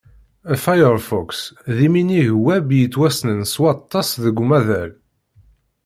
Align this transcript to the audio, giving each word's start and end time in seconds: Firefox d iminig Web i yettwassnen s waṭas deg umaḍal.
Firefox 0.63 1.27
d 1.75 1.77
iminig 1.87 2.29
Web 2.45 2.67
i 2.73 2.77
yettwassnen 2.79 3.39
s 3.51 3.53
waṭas 3.61 4.09
deg 4.23 4.35
umaḍal. 4.43 4.91